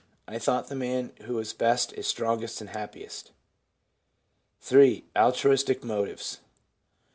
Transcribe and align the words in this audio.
I 0.27 0.39
thought 0.39 0.67
the 0.67 0.73
man 0.73 1.11
who 1.25 1.37
is 1.37 1.53
best 1.53 1.93
is 1.93 2.07
strongest 2.07 2.59
and 2.59 2.71
happiest.' 2.71 3.29
3. 4.61 5.03
Altruistic 5.15 5.83
motives. 5.83 6.39